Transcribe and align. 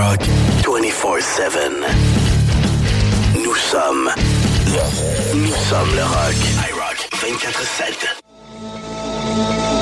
iRock 0.00 0.24
24-7. 0.62 1.84
Nous 3.44 3.54
sommes 3.54 4.10
le, 4.66 4.80
nous 5.36 5.52
sommes 5.68 5.94
le 5.94 6.02
rock. 6.02 6.34
iRock 6.70 7.08
24-7. 7.12 9.79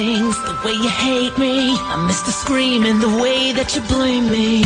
Things, 0.00 0.36
the 0.48 0.56
way 0.64 0.72
you 0.72 0.88
hate 0.88 1.36
me. 1.36 1.54
I 1.92 1.96
miss 2.06 2.20
the 2.22 2.32
screaming, 2.32 2.98
the 3.00 3.14
way 3.22 3.52
that 3.52 3.68
you 3.74 3.82
blame 3.94 4.26
me. 4.36 4.62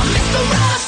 I 0.00 0.04
miss 0.12 0.26
the 0.36 0.42
rough 0.54 0.87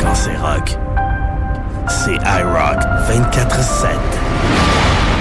Quand 0.00 0.14
c'est 0.14 0.36
rock, 0.36 0.76
c'est 1.88 2.16
iRock 2.16 2.80
24-7. 3.08 3.90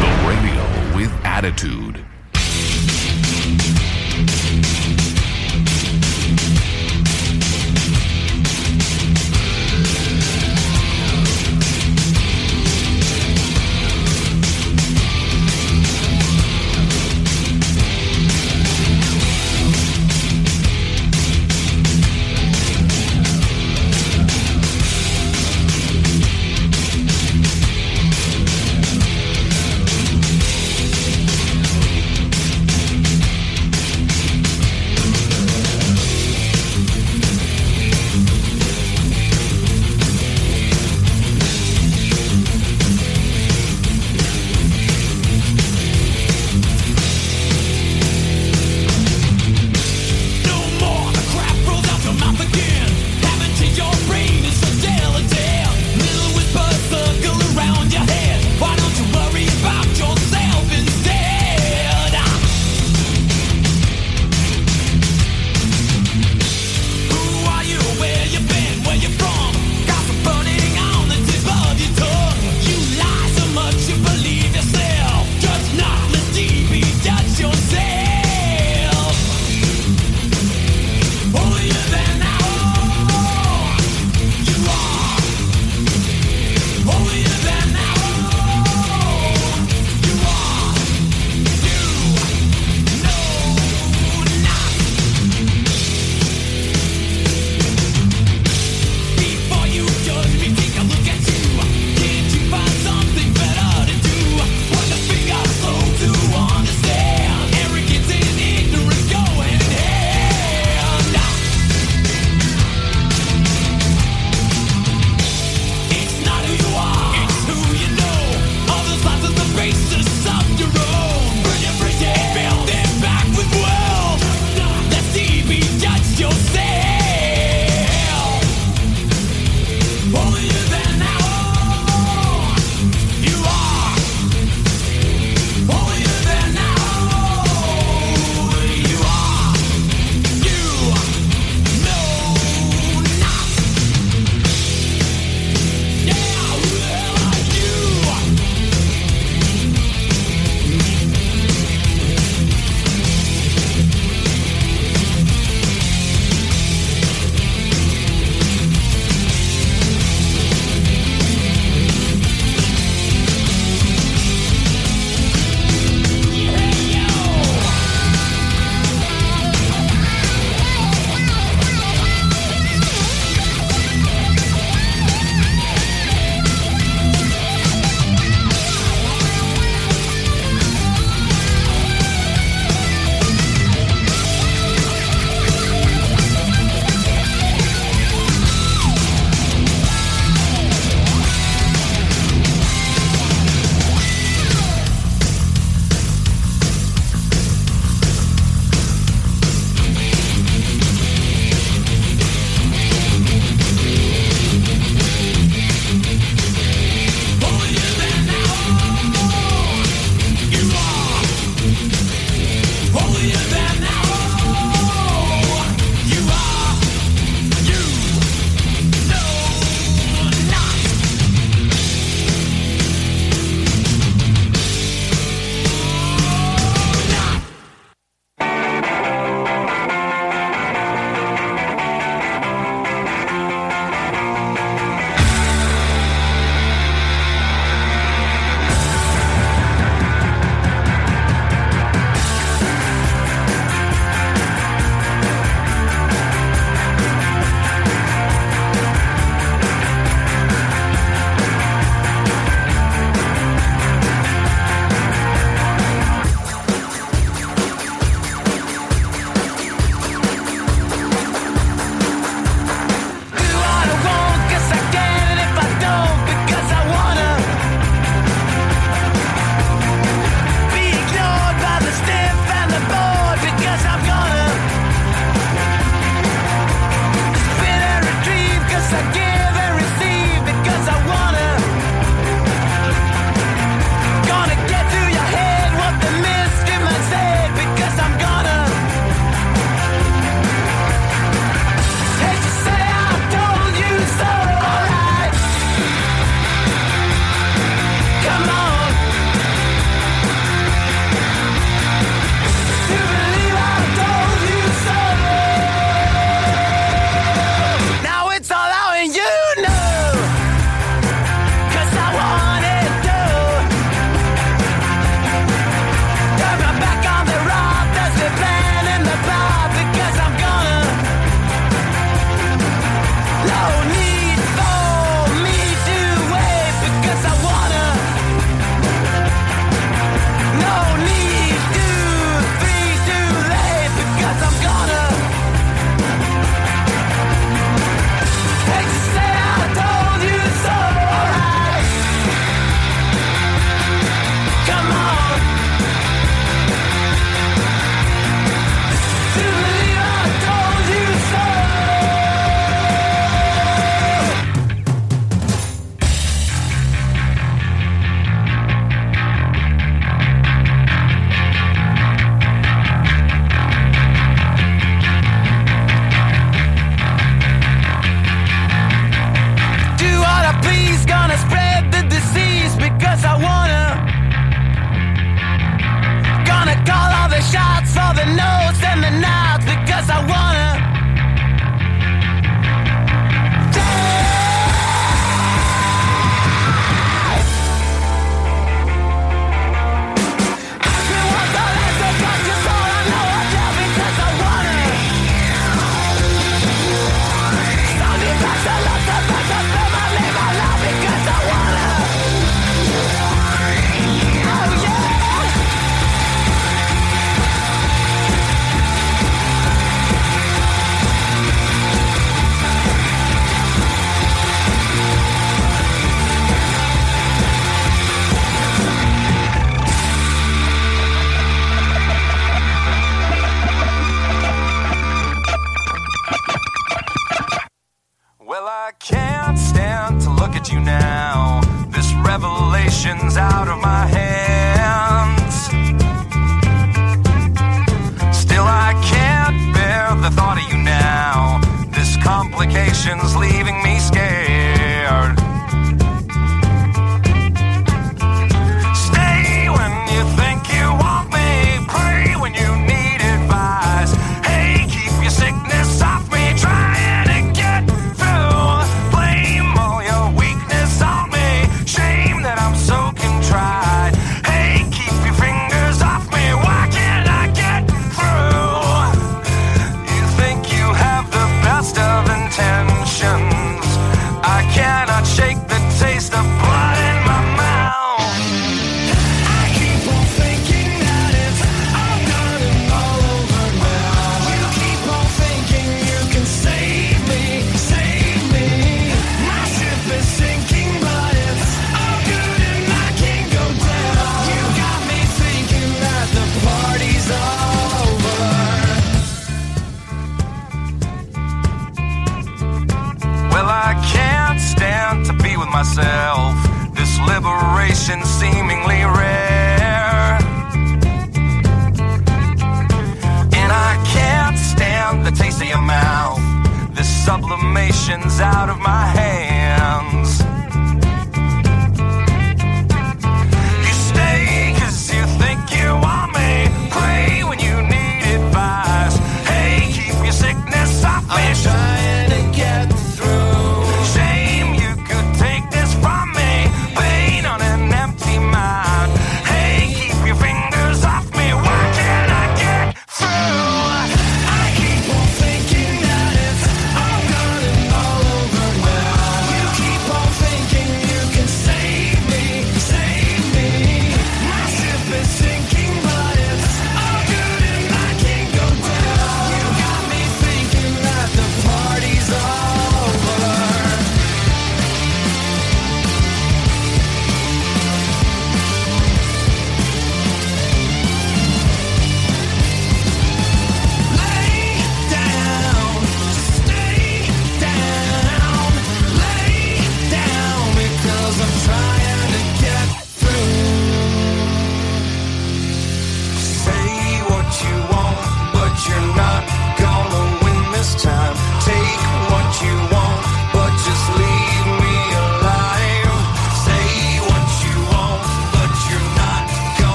The 0.00 0.10
radio 0.26 0.96
with 0.96 1.10
attitude. 1.24 2.05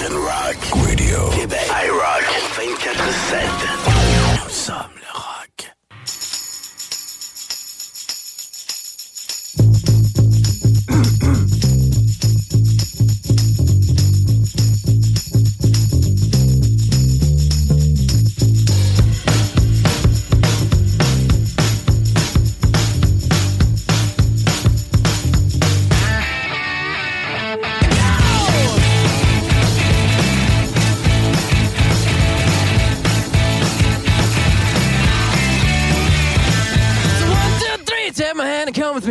Revolution 0.00 0.24
Rock. 0.24 0.56
Radio. 0.88 1.30
Québec. 1.30 1.70
iRock. 1.86 2.24
24-7. 2.56 3.46
Nous 4.44 4.50
sommes 4.50 5.03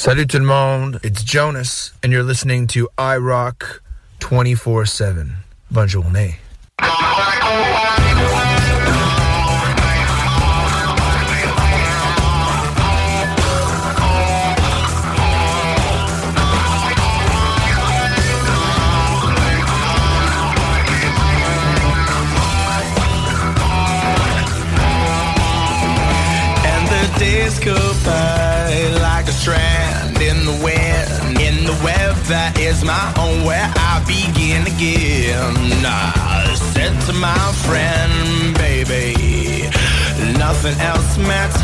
Salut 0.00 0.26
tout 0.26 0.38
le 0.38 0.46
monde, 0.46 0.98
it's 1.02 1.22
Jonas, 1.22 1.92
and 2.02 2.10
you're 2.10 2.22
listening 2.22 2.66
to 2.68 2.88
I 2.96 3.18
Rock 3.18 3.82
24 4.20 4.86
7. 4.86 5.26
Bonne 5.70 5.88
journée. 5.88 6.38
is 32.70 32.84
my 32.84 33.12
own 33.18 33.44
where 33.44 33.72
I 33.76 34.00
begin 34.06 34.64
again. 34.66 35.84
I 35.84 36.54
said 36.72 37.00
to 37.06 37.12
my 37.12 37.52
friend, 37.66 38.54
baby, 38.54 39.68
nothing 40.38 40.78
else 40.80 41.18
matters. 41.18 41.60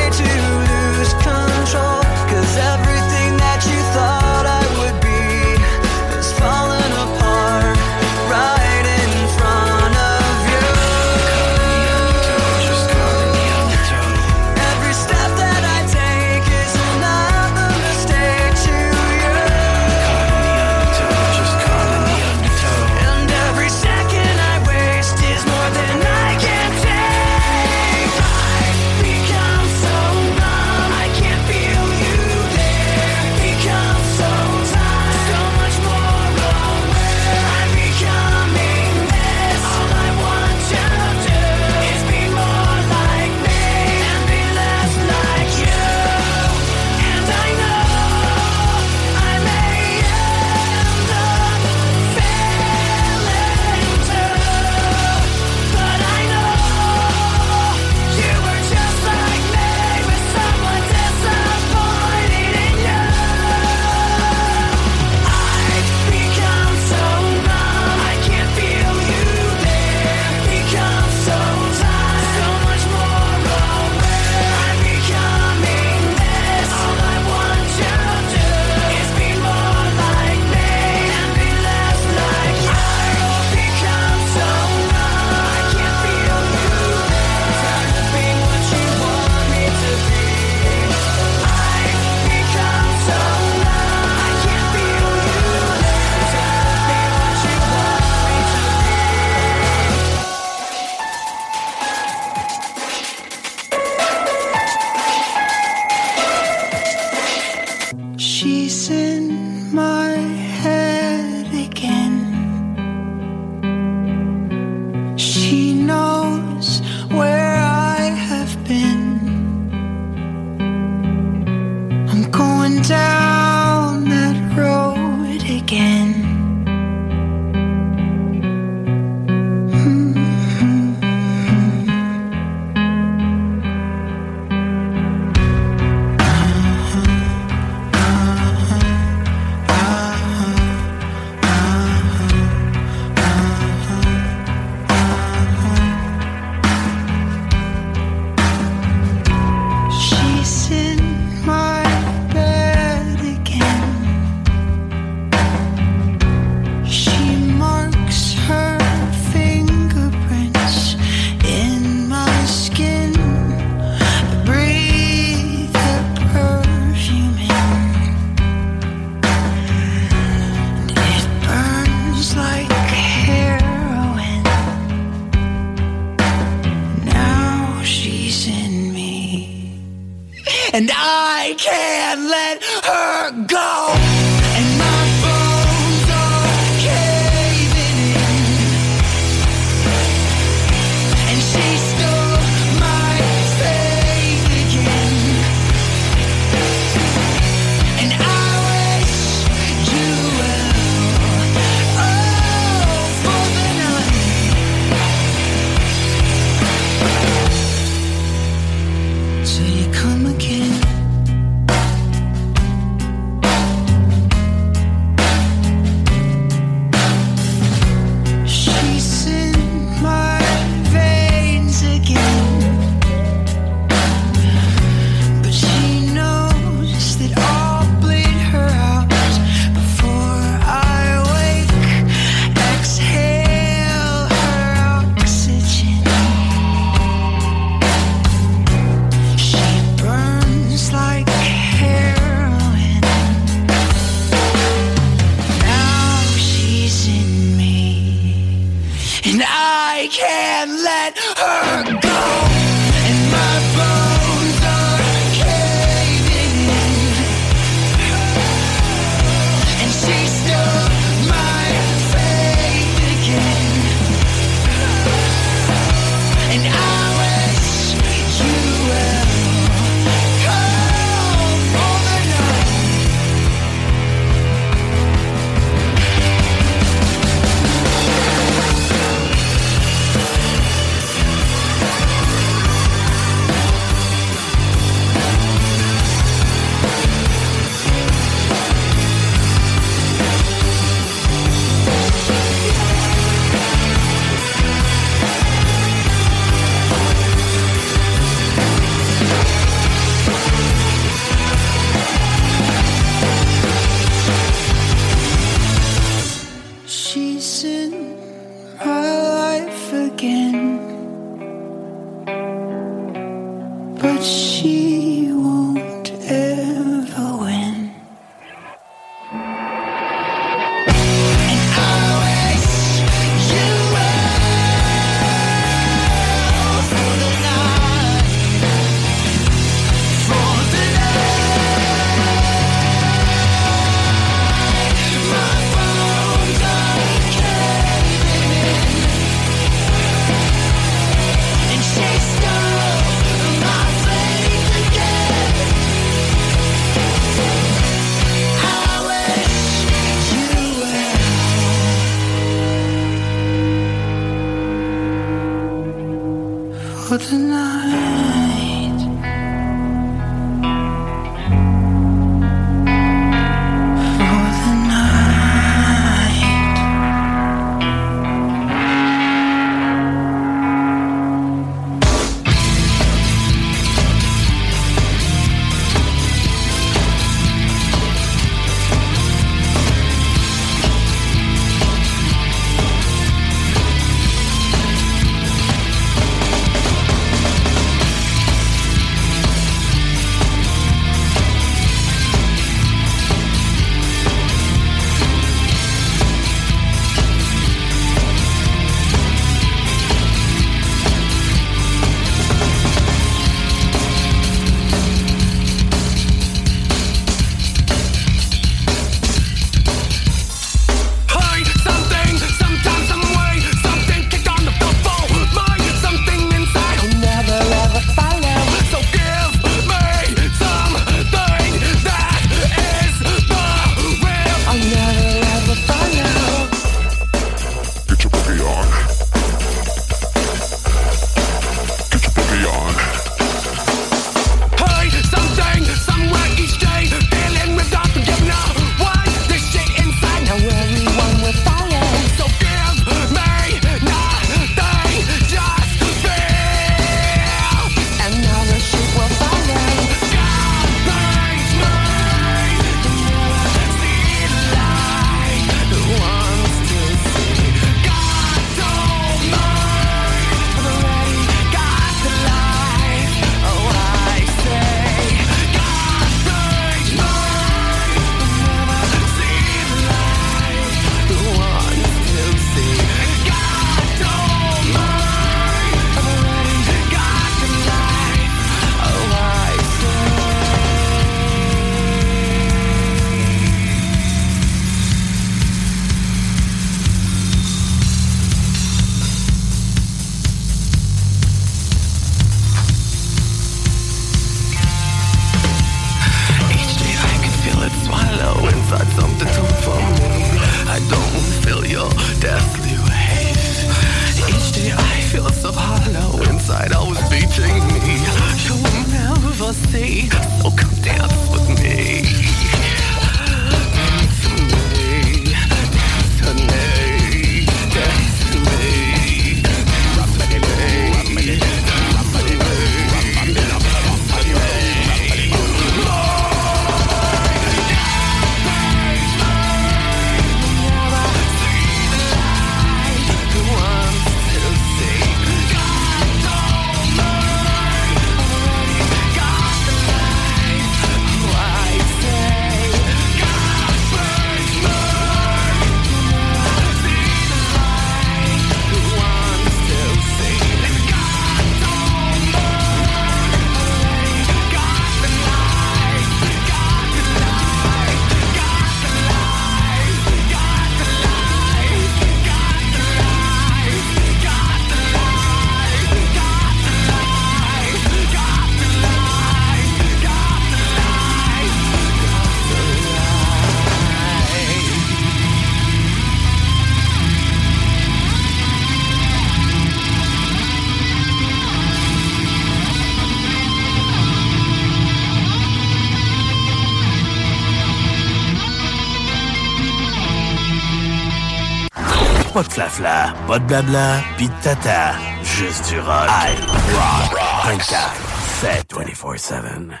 flafla, 592.88 593.34
pas 593.46 593.58
de 593.58 593.64
blabla, 593.66 594.22
pis 594.36 594.48
de 594.48 594.62
tata, 594.62 595.14
juste 595.42 595.88
du 595.88 596.00
rock. 596.00 596.28
I 596.28 596.54
rock, 596.92 597.32
rock 597.32 597.62
24, 597.64 598.12
7, 598.60 598.86
24-7. 598.88 600.00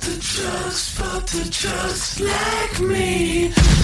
The 0.00 0.10
drugs, 0.20 0.98
but 0.98 1.26
the 1.26 1.44
drugs 1.50 2.20
like 2.20 2.80
me. 2.80 3.83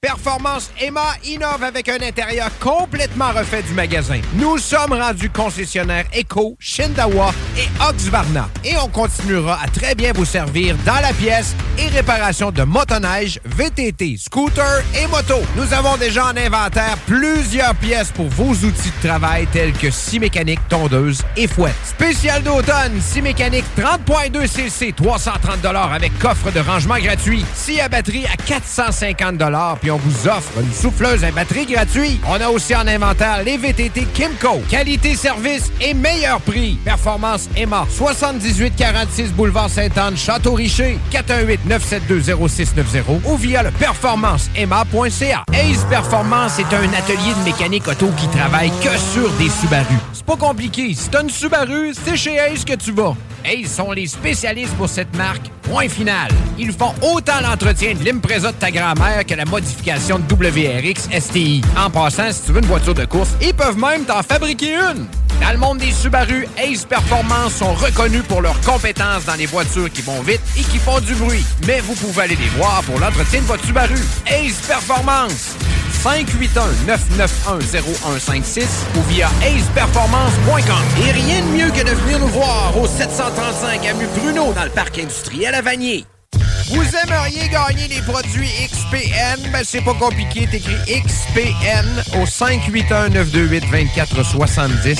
Performance 0.00 0.70
Emma 0.80 1.16
innove 1.24 1.64
avec 1.64 1.88
un 1.88 2.00
intérieur 2.00 2.56
complètement 2.60 3.32
refait 3.32 3.64
du 3.64 3.72
magasin. 3.72 4.20
Nous 4.34 4.58
sommes 4.58 4.92
rendus 4.92 5.28
concessionnaires 5.28 6.04
Eco, 6.16 6.56
Shindawa 6.60 7.34
et 7.56 7.66
Oxvarna. 7.82 8.48
Et 8.64 8.76
on 8.76 8.86
continuera 8.86 9.58
à 9.60 9.66
très 9.66 9.96
bien 9.96 10.12
vous 10.12 10.24
servir 10.24 10.76
dans 10.86 11.00
la 11.02 11.12
pièce 11.12 11.56
et 11.80 11.88
réparation 11.88 12.52
de 12.52 12.62
motoneige, 12.62 13.40
VTT, 13.44 14.18
scooter 14.18 14.84
et 14.94 15.08
moto. 15.08 15.34
Nous 15.56 15.74
avons 15.74 15.96
déjà 15.96 16.26
en 16.26 16.36
inventaire 16.36 16.96
plusieurs 17.04 17.74
pièces 17.74 18.12
pour 18.12 18.28
vos 18.28 18.52
outils 18.52 18.92
de 19.02 19.08
travail 19.08 19.48
tels 19.48 19.72
que 19.72 19.90
scie 19.90 20.20
mécanique, 20.20 20.60
tondeuse 20.68 21.22
et 21.36 21.48
fouette. 21.48 21.74
Spécial 21.84 22.44
d'automne, 22.44 23.00
scie 23.00 23.22
mécanique 23.22 23.64
30.2 23.76 24.46
cc, 24.46 24.92
330 24.92 25.64
avec 25.64 26.16
coffre 26.20 26.52
de 26.52 26.60
rangement 26.60 26.98
gratuit. 26.98 27.44
Scie 27.52 27.80
à 27.80 27.88
batterie 27.88 28.26
à 28.26 28.36
450 28.36 29.42
puis 29.80 29.87
on 29.90 29.96
vous 29.96 30.28
offre 30.28 30.52
une 30.60 30.72
souffleuse 30.72 31.24
à 31.24 31.30
batterie 31.30 31.66
gratuite. 31.66 32.20
On 32.28 32.40
a 32.40 32.48
aussi 32.48 32.74
en 32.74 32.86
inventaire 32.86 33.42
les 33.44 33.56
VTT 33.56 34.06
Kimco. 34.14 34.60
Qualité, 34.68 35.14
service 35.14 35.70
et 35.80 35.94
meilleur 35.94 36.40
prix. 36.40 36.78
Performance 36.84 37.48
Emma. 37.56 37.86
7846 37.90 39.32
Boulevard 39.32 39.70
Sainte-Anne, 39.70 40.16
Château-Richer. 40.16 40.98
418-972-0690 41.12 43.20
ou 43.24 43.36
via 43.36 43.62
le 43.62 43.70
performanceemma.ca. 43.72 45.44
Ace 45.52 45.84
Performance 45.88 46.58
est 46.58 46.74
un 46.74 46.92
atelier 46.92 47.34
de 47.38 47.44
mécanique 47.44 47.88
auto 47.88 48.08
qui 48.16 48.28
travaille 48.28 48.70
que 48.82 48.96
sur 48.96 49.30
des 49.38 49.48
Subaru. 49.48 49.94
C'est 50.18 50.26
pas 50.26 50.36
compliqué. 50.36 50.94
Si 50.94 51.08
t'as 51.10 51.22
une 51.22 51.30
Subaru, 51.30 51.94
c'est 51.94 52.16
chez 52.16 52.38
Ace 52.38 52.64
que 52.64 52.74
tu 52.74 52.90
vas. 52.90 53.14
Ace 53.44 53.70
sont 53.70 53.92
les 53.92 54.08
spécialistes 54.08 54.74
pour 54.74 54.88
cette 54.88 55.16
marque. 55.16 55.48
Point 55.62 55.88
final. 55.88 56.28
Ils 56.58 56.72
font 56.72 56.92
autant 57.02 57.40
l'entretien 57.40 57.94
de 57.94 58.04
l'Impreza 58.04 58.50
de 58.50 58.56
ta 58.56 58.72
grand-mère 58.72 59.24
que 59.24 59.34
la 59.34 59.44
modification 59.44 60.18
de 60.18 60.34
WRX 60.34 61.08
STI. 61.20 61.62
En 61.78 61.88
passant, 61.88 62.32
si 62.32 62.42
tu 62.42 62.50
veux 62.50 62.58
une 62.58 62.66
voiture 62.66 62.94
de 62.94 63.04
course, 63.04 63.30
ils 63.40 63.54
peuvent 63.54 63.78
même 63.78 64.06
t'en 64.06 64.24
fabriquer 64.24 64.74
une. 64.74 65.06
Dans 65.40 65.52
le 65.52 65.58
monde 65.58 65.78
des 65.78 65.92
Subaru, 65.92 66.48
Ace 66.56 66.84
Performance 66.84 67.54
sont 67.54 67.74
reconnus 67.74 68.24
pour 68.26 68.42
leurs 68.42 68.60
compétences 68.62 69.24
dans 69.24 69.36
les 69.36 69.46
voitures 69.46 69.90
qui 69.92 70.02
vont 70.02 70.20
vite 70.22 70.40
et 70.56 70.62
qui 70.62 70.78
font 70.78 70.98
du 70.98 71.14
bruit. 71.14 71.44
Mais 71.64 71.80
vous 71.80 71.94
pouvez 71.94 72.24
aller 72.24 72.36
les 72.36 72.48
voir 72.58 72.82
pour 72.82 72.98
l'entretien 72.98 73.40
de 73.40 73.46
votre 73.46 73.64
Subaru. 73.64 73.94
Ace 74.26 74.60
Performance. 74.66 75.54
581-991-0156 75.98 78.62
ou 78.96 79.02
via 79.08 79.28
Et 81.00 81.12
rien 81.12 81.42
de 81.42 81.46
mieux 81.48 81.70
que 81.70 81.84
de 81.84 81.90
venir 81.90 82.18
nous 82.18 82.28
voir 82.28 82.76
au 82.76 82.86
735 82.86 83.86
Avenue 83.86 84.06
Bruno 84.16 84.52
dans 84.52 84.64
le 84.64 84.70
parc 84.70 84.98
industriel 84.98 85.54
à 85.54 85.62
Vanier. 85.62 86.04
Vous 86.70 86.82
aimeriez 86.82 87.48
gagner 87.48 87.88
les 87.88 88.02
produits 88.02 88.50
XPN? 88.66 89.50
Ben, 89.52 89.62
c'est 89.64 89.82
pas 89.82 89.94
compliqué. 89.94 90.46
T'écris 90.46 90.76
XPN 90.86 92.04
au 92.20 92.24
581-928-2470. 92.24 94.98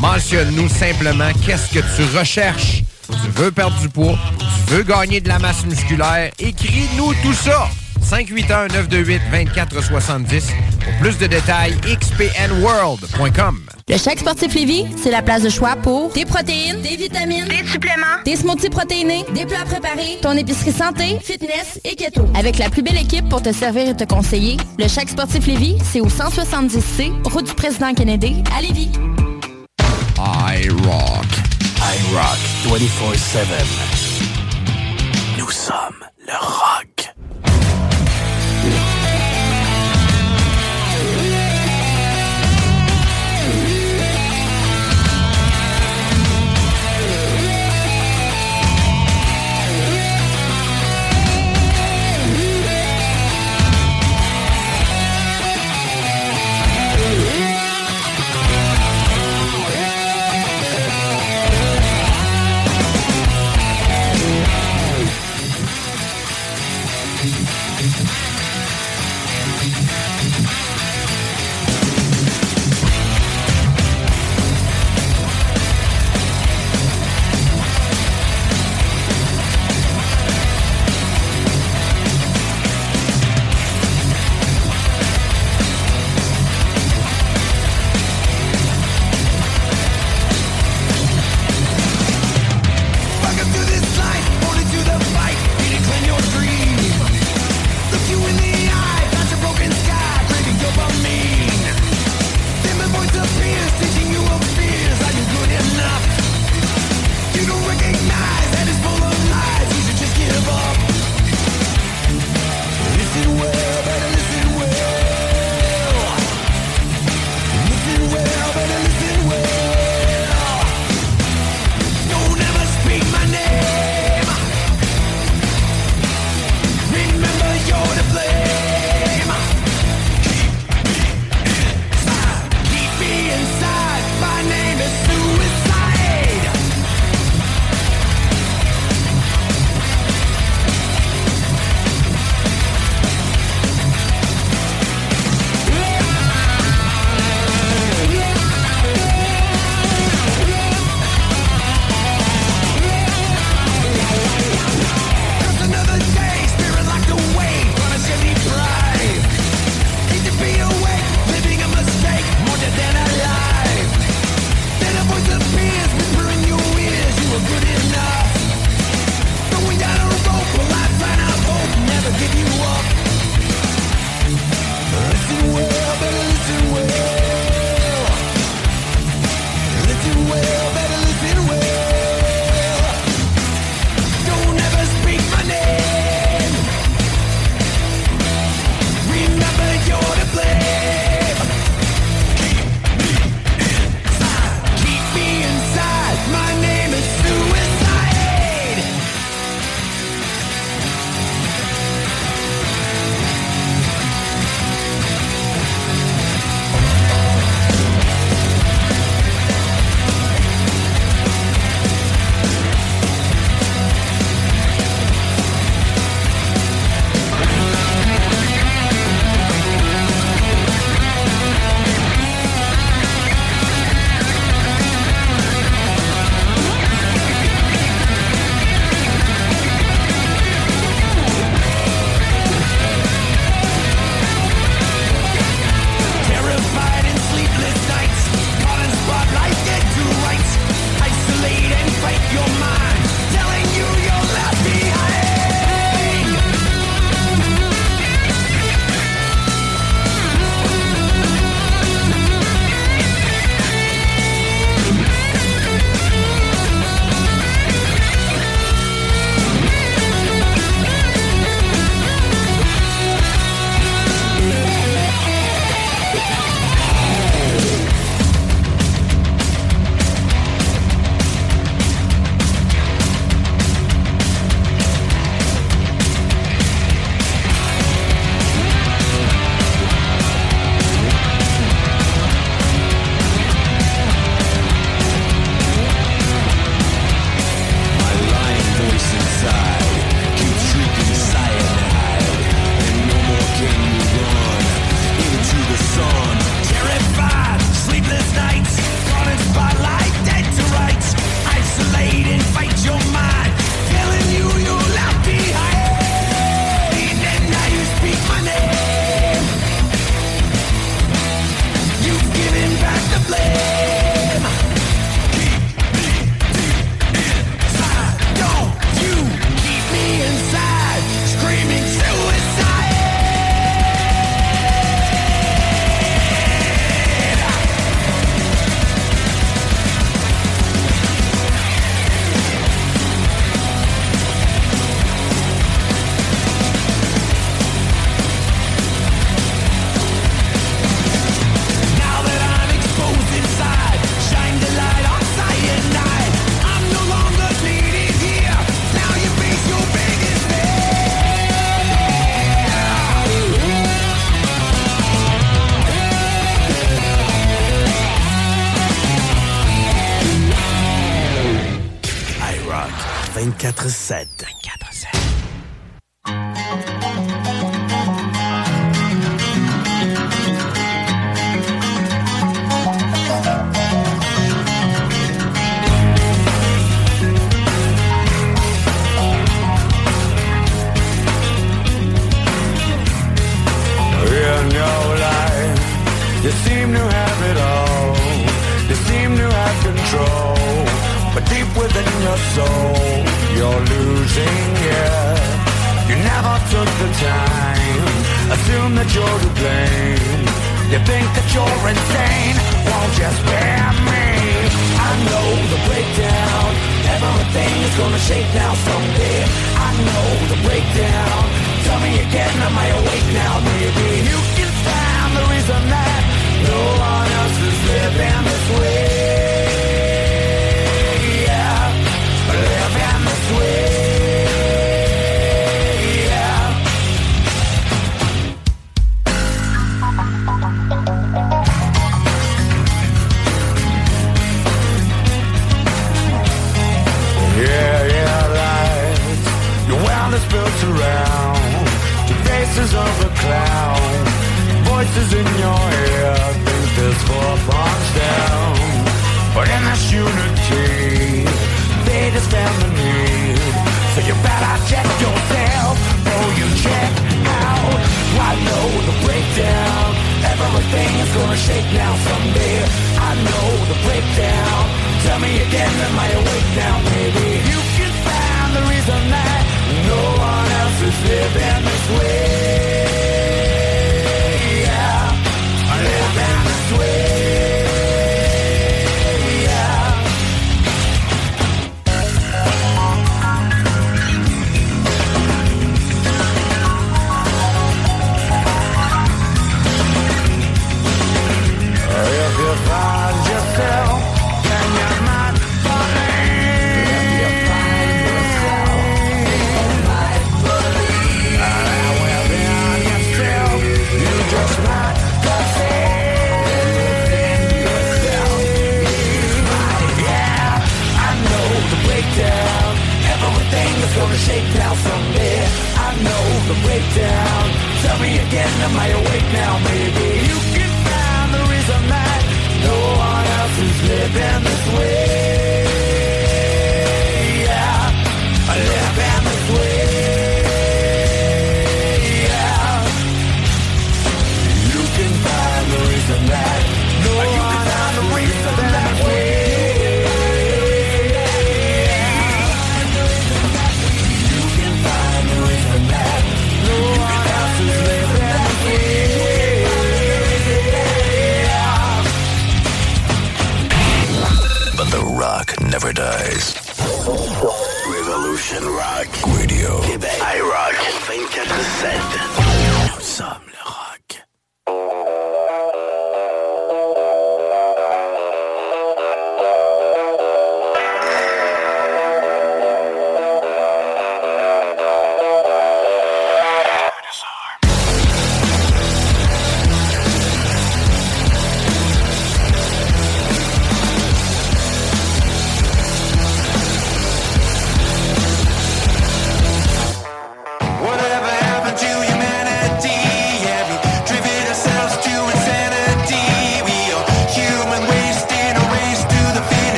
Mentionne-nous 0.00 0.68
simplement 0.68 1.30
qu'est-ce 1.44 1.72
que 1.72 1.80
tu 1.96 2.04
recherches. 2.16 2.82
Tu 3.08 3.30
veux 3.34 3.50
perdre 3.50 3.78
du 3.80 3.88
poids? 3.88 4.16
Tu 4.38 4.46
veux 4.74 4.82
gagner 4.82 5.20
de 5.20 5.28
la 5.28 5.38
masse 5.38 5.64
musculaire? 5.64 6.30
Écris-nous 6.38 7.14
tout 7.22 7.34
ça. 7.34 7.68
581-928-2470. 8.02 10.42
Pour 10.84 10.92
plus 11.00 11.16
de 11.18 11.26
détails, 11.26 11.76
xpnworld.com. 11.84 13.60
Le 13.88 13.98
Chèque 13.98 14.18
Sportif 14.18 14.52
Lévis, 14.52 14.84
c'est 15.00 15.12
la 15.12 15.22
place 15.22 15.42
de 15.42 15.48
choix 15.48 15.76
pour 15.76 16.10
des 16.10 16.24
protéines, 16.24 16.80
des 16.80 16.96
vitamines, 16.96 17.44
des 17.44 17.64
suppléments, 17.64 18.20
des 18.24 18.34
smoothies 18.34 18.68
protéinés, 18.68 19.24
des 19.32 19.46
plats 19.46 19.64
préparés, 19.64 20.18
ton 20.20 20.32
épicerie 20.32 20.72
santé, 20.72 21.20
fitness 21.22 21.78
et 21.84 21.94
keto. 21.94 22.22
Avec 22.34 22.58
la 22.58 22.68
plus 22.68 22.82
belle 22.82 22.98
équipe 22.98 23.28
pour 23.28 23.42
te 23.42 23.52
servir 23.52 23.88
et 23.90 23.96
te 23.96 24.02
conseiller, 24.02 24.56
le 24.76 24.88
Chèque 24.88 25.10
Sportif 25.10 25.46
Lévis, 25.46 25.78
c'est 25.84 26.00
au 26.00 26.08
170C, 26.08 27.12
route 27.30 27.46
du 27.46 27.54
président 27.54 27.94
Kennedy, 27.94 28.42
à 28.58 28.60
Lévis. 28.60 28.90
I 30.18 30.68
rock. 30.68 31.26
I 31.78 31.96
rock 32.12 32.80
24-7. 32.80 33.38
Nous 35.38 35.50
sommes 35.52 36.04
le 36.26 36.34
rock. 36.34 36.75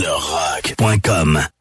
lerock.com 0.00 1.59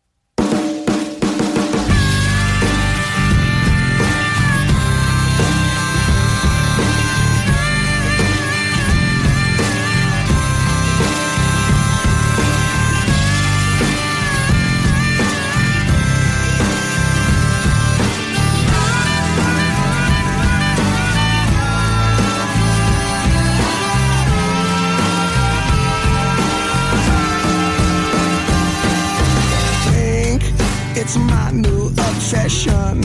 It's 31.12 31.18
my 31.18 31.50
new 31.50 31.88
obsession. 31.88 33.02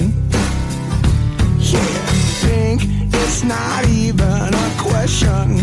Yeah, 1.59 2.05
think 2.44 2.82
it's 3.14 3.43
not 3.44 3.89
even 3.89 4.52
a 4.52 4.70
question. 4.76 5.56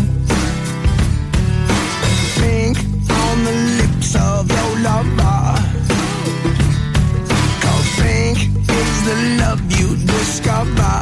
Think 2.42 2.78
on 3.22 3.44
the 3.44 3.56
lips 3.78 4.16
of 4.16 4.50
your 4.50 4.72
lover. 4.80 5.54
Cause 7.62 7.88
think 8.02 8.38
is 8.58 8.96
the 9.06 9.16
love 9.38 9.62
you 9.78 9.94
discover. 10.04 10.98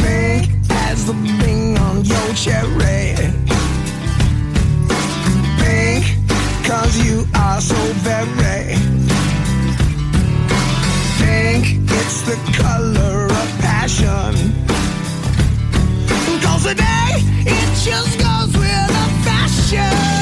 Think 0.00 0.48
as 0.70 1.04
the 1.04 1.12
bling 1.12 1.76
on 1.76 2.06
your 2.06 2.32
cherry. 2.32 3.07
just 17.88 18.18
goes 18.18 18.54
with 18.58 18.88
the 18.88 19.06
fashion. 19.24 20.17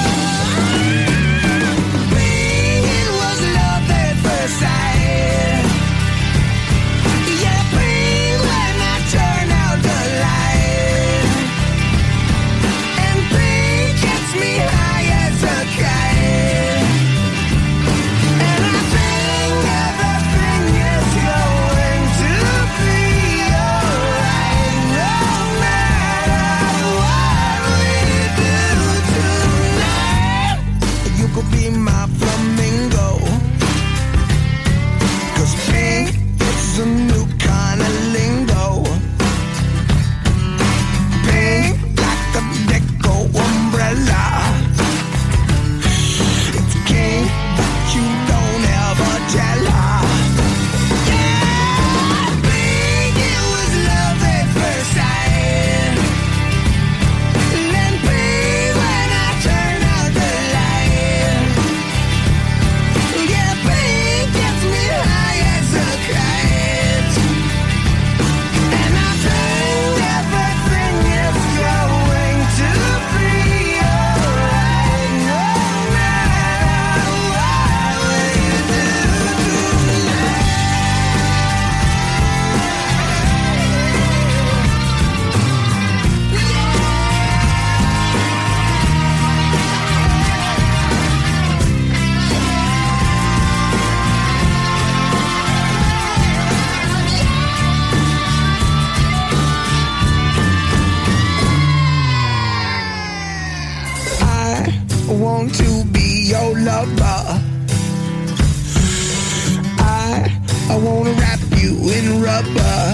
rubber. 112.36 112.92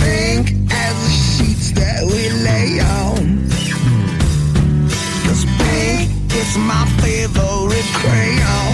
Pink 0.00 0.52
as 0.70 0.94
the 1.04 1.10
sheets 1.10 1.72
that 1.72 2.02
we 2.04 2.28
lay 2.46 2.80
on. 2.80 3.48
Pink 5.58 6.10
is 6.34 6.58
my 6.58 6.84
favorite 7.00 7.88
crayon. 8.00 8.69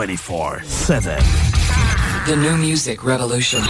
24-7. 0.00 2.24
The 2.24 2.34
new 2.34 2.56
music 2.56 3.04
revolution. 3.04 3.60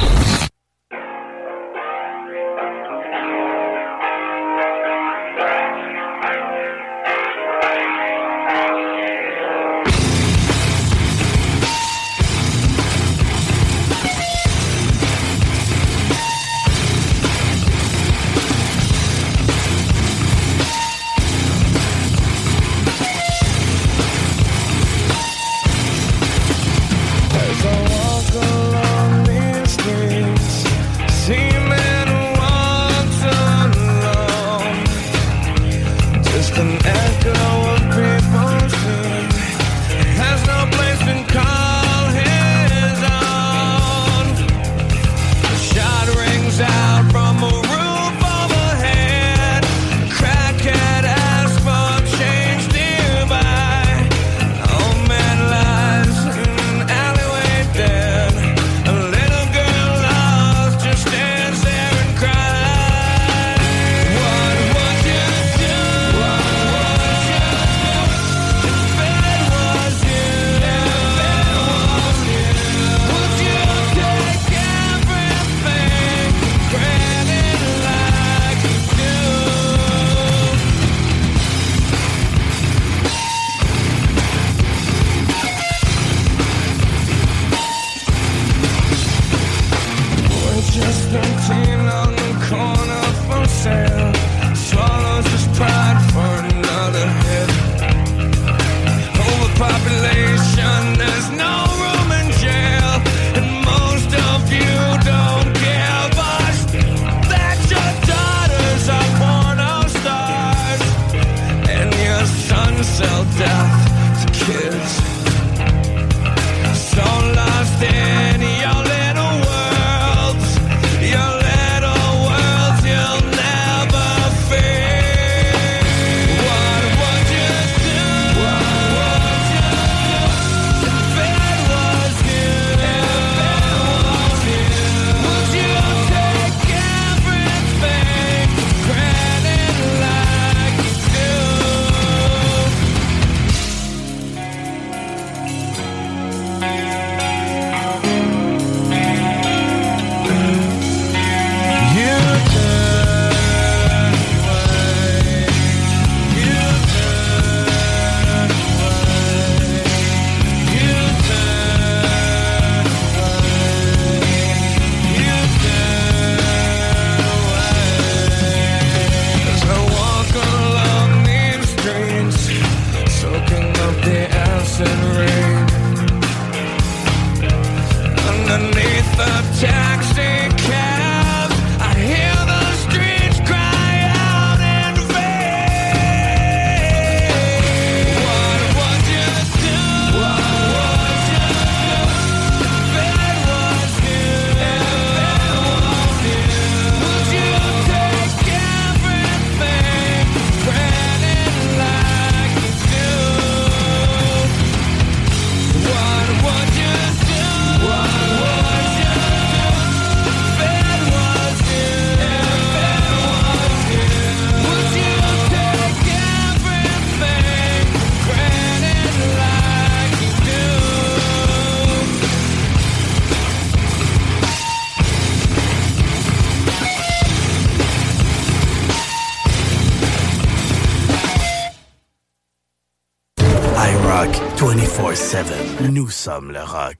24-7. 236.20 236.20
Nous 236.20 236.24
sommes 236.24 236.50
le. 236.52 236.99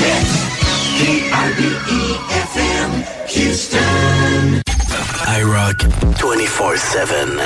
Hits. 0.00 0.48
Houston. 3.28 4.62
iRock 5.26 5.84
24-7. 6.18 7.40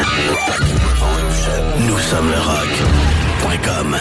Nous 1.87 1.99
sommes 1.99 2.31
le 2.31 2.39
rock.com. 2.39 3.97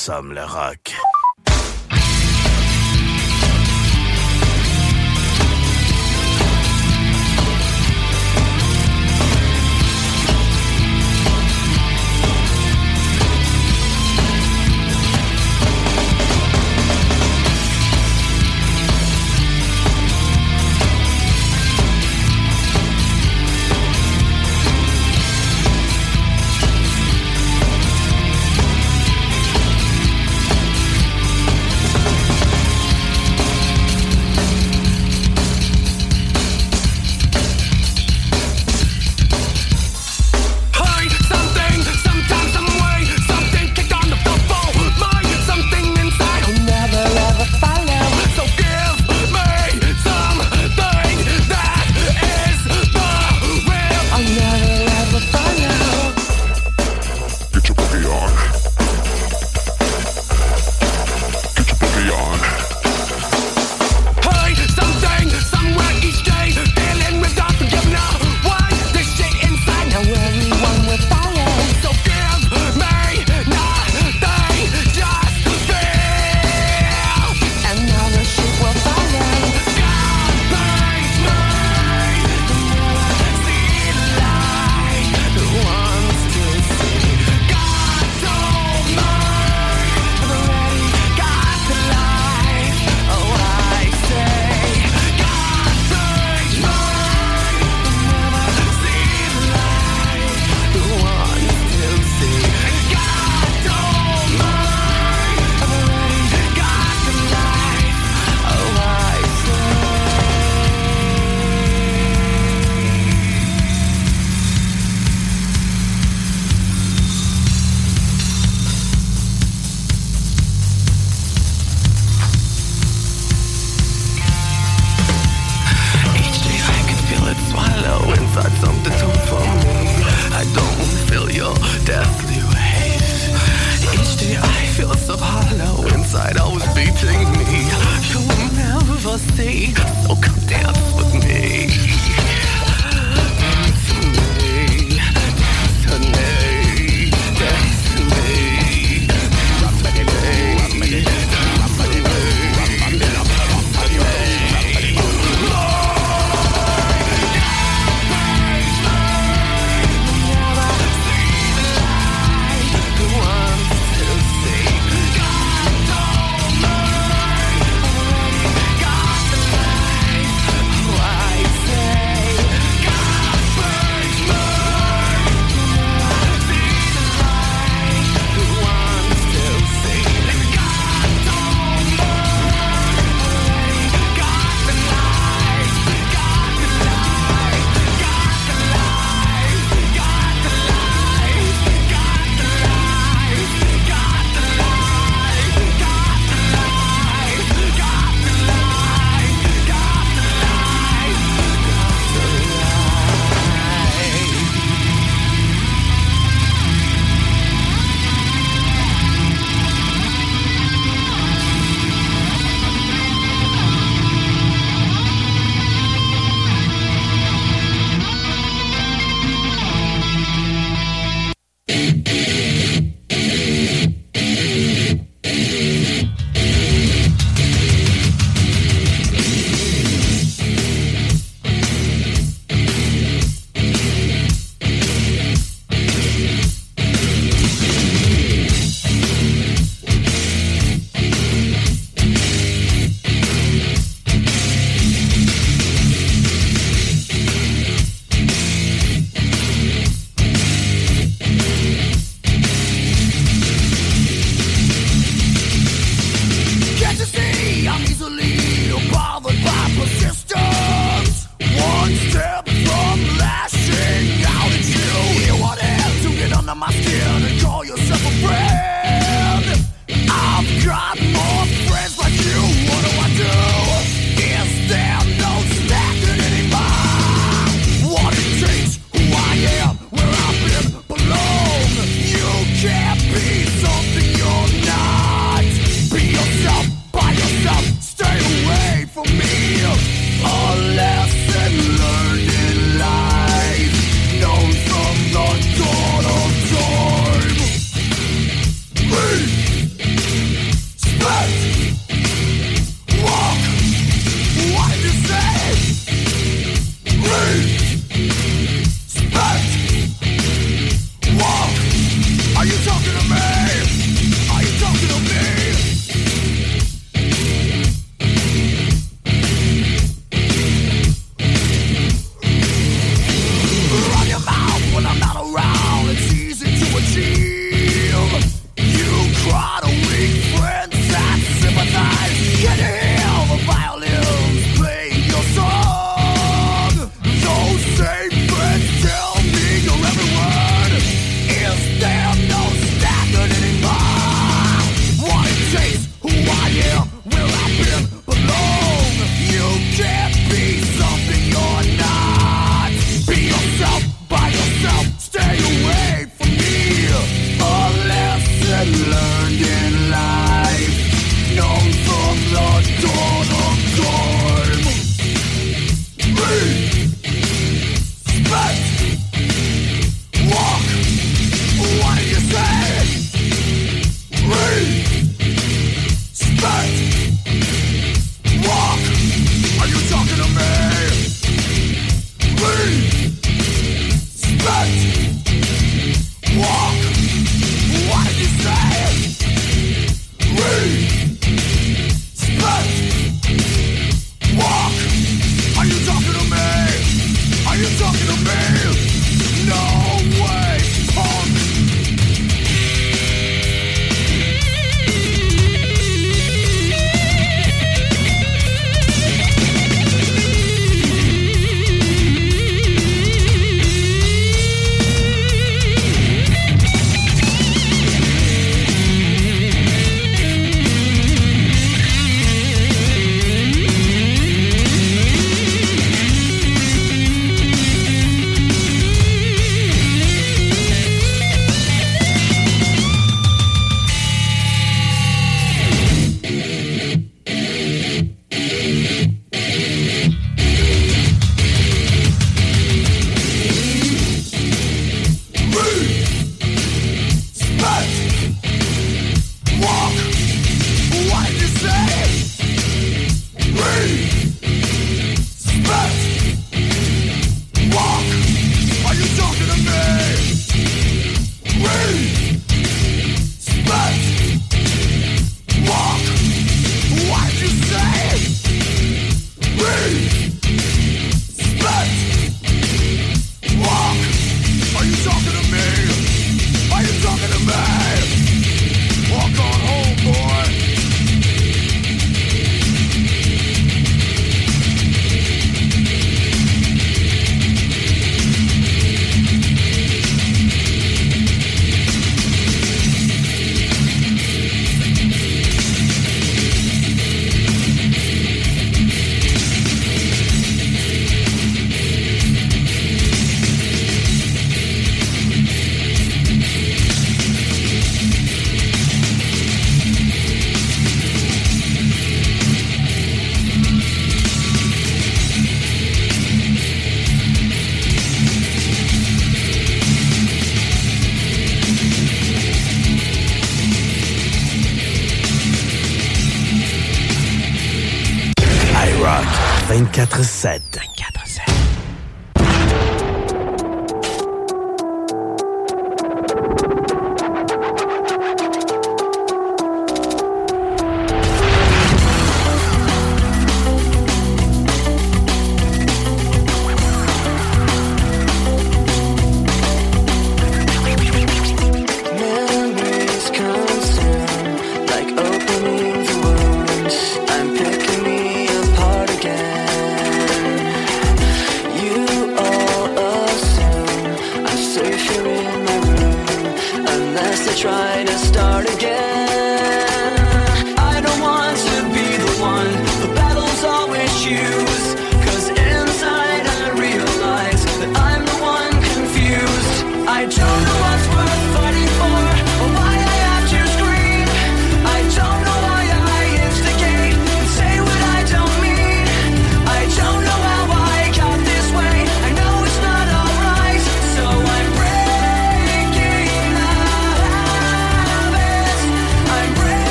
nous 0.00 0.06
sommes. 0.06 0.79